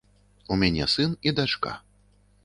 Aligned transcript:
У 0.53 0.55
мяне 0.61 0.87
сын 0.93 1.13
і 1.31 1.33
дачка. 1.39 1.75